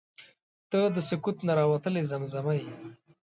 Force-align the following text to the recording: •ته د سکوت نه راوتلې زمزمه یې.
•ته 0.71 0.79
د 0.95 0.97
سکوت 1.09 1.37
نه 1.47 1.53
راوتلې 1.59 2.01
زمزمه 2.11 2.53
یې. 2.61 2.67